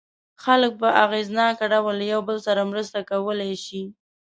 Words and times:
خلک 0.43 0.71
په 0.81 0.89
اغېزناک 1.03 1.57
ډول 1.71 1.95
له 1.99 2.05
یو 2.13 2.21
بل 2.27 2.37
سره 2.47 2.61
مرسته 2.71 2.99
کولای 3.09 3.53
شي. 3.65 3.83